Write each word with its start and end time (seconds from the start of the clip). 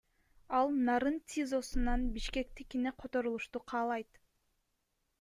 Ал 0.59 0.67
Нарын 0.85 1.17
ТИЗОсунан 1.29 2.01
Бишкектикине 2.13 2.91
которулушту 3.01 3.57
каалайт. 3.71 4.11